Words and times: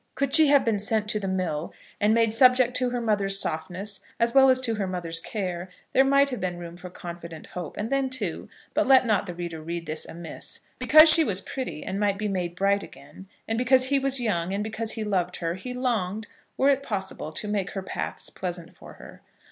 Could 0.15 0.33
she 0.33 0.47
have 0.47 0.65
been 0.65 0.79
sent 0.79 1.07
to 1.09 1.19
the 1.19 1.27
mill, 1.27 1.71
and 1.99 2.11
made 2.11 2.33
subject 2.33 2.75
to 2.77 2.89
her 2.89 2.99
mother's 2.99 3.39
softness 3.39 3.99
as 4.19 4.33
well 4.33 4.49
as 4.49 4.59
to 4.61 4.73
her 4.73 4.87
mother's 4.87 5.19
care, 5.19 5.69
there 5.93 6.03
might 6.03 6.29
have 6.29 6.39
been 6.39 6.57
room 6.57 6.75
for 6.75 6.89
confident 6.89 7.45
hope. 7.45 7.77
And 7.77 7.91
then, 7.91 8.09
too, 8.09 8.49
but 8.73 8.87
let 8.87 9.05
not 9.05 9.27
the 9.27 9.35
reader 9.35 9.61
read 9.61 9.85
this 9.85 10.07
amiss, 10.07 10.61
because 10.79 11.07
she 11.07 11.23
was 11.23 11.39
pretty 11.39 11.83
and 11.83 11.99
might 11.99 12.17
be 12.17 12.27
made 12.27 12.55
bright 12.55 12.81
again, 12.81 13.27
and 13.47 13.59
because 13.59 13.89
he 13.89 13.99
was 13.99 14.19
young, 14.19 14.55
and 14.55 14.63
because 14.63 14.93
he 14.93 15.03
loved 15.03 15.35
her, 15.35 15.53
he 15.53 15.71
longed, 15.71 16.25
were 16.57 16.69
it 16.69 16.81
possible, 16.81 17.31
to 17.33 17.47
make 17.47 17.69
her 17.73 17.83
paths 17.83 18.31
pleasant 18.31 18.75
for 18.75 18.93
her. 18.93 19.21